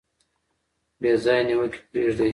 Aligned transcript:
بې 1.01 1.11
ځایه 1.23 1.43
نیوکې 1.47 1.79
پریږدئ. 1.89 2.29